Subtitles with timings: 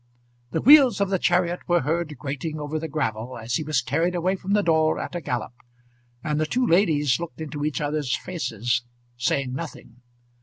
[0.49, 4.15] The wheels of the chariot were heard grating over the gravel, as he was carried
[4.15, 5.53] away from the door at a gallop,
[6.23, 8.83] and the two ladies looked into each other's faces,
[9.15, 9.97] saying nothing.